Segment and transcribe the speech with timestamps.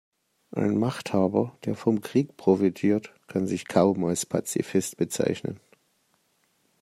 [0.49, 5.59] Ein Machthaber, der vom Krieg profitiert, kann sich kaum als Pazifist bezeichnen.